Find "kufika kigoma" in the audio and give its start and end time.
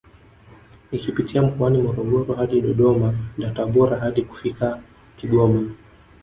4.21-5.69